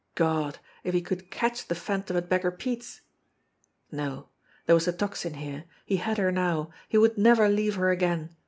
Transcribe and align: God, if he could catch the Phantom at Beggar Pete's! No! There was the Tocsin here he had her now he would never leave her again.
God, 0.15 0.57
if 0.83 0.95
he 0.95 1.01
could 1.03 1.29
catch 1.29 1.67
the 1.67 1.75
Phantom 1.75 2.17
at 2.17 2.27
Beggar 2.27 2.49
Pete's! 2.49 3.01
No! 3.91 4.29
There 4.65 4.73
was 4.73 4.85
the 4.85 4.93
Tocsin 4.93 5.35
here 5.35 5.65
he 5.85 5.97
had 5.97 6.17
her 6.17 6.31
now 6.31 6.71
he 6.89 6.97
would 6.97 7.19
never 7.19 7.47
leave 7.47 7.75
her 7.75 7.91
again. 7.91 8.35